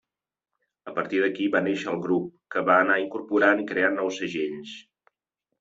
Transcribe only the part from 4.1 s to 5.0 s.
segells.